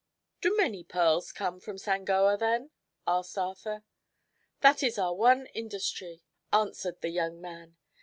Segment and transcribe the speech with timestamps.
[0.41, 2.71] "Do many pearls come from Sangoa, then?"
[3.05, 3.83] asked Arthur.
[4.61, 7.77] "That is our one industry," answered the young man.